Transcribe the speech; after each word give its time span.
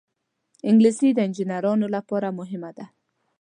انګلیسي 0.69 1.09
د 1.13 1.19
انجینرانو 1.27 1.87
لپاره 1.95 2.27
مهمه 2.39 2.71
ده 2.77 2.85